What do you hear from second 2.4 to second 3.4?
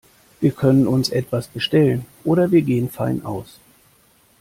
wir gehen fein